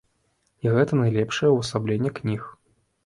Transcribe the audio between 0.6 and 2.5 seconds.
І гэта найлепшае ўвасабленне кніг.